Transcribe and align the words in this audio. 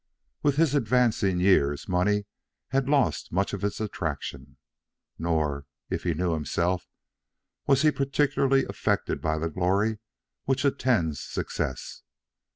With 0.41 0.55
his 0.57 0.73
advancing 0.73 1.39
years 1.39 1.87
money 1.87 2.25
had 2.69 2.89
lost 2.89 3.31
much 3.31 3.53
of 3.53 3.63
its 3.63 3.79
attraction. 3.79 4.57
Nor, 5.19 5.67
if 5.91 6.01
he 6.05 6.15
knew 6.15 6.33
himself, 6.33 6.87
was 7.67 7.83
he 7.83 7.91
particularly 7.91 8.65
affected 8.65 9.21
by 9.21 9.37
the 9.37 9.51
glory 9.51 9.99
which 10.45 10.65
attends 10.65 11.19
success. 11.21 12.01